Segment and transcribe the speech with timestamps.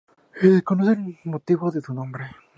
[0.33, 2.25] Se desconoce el motivo de su nombre.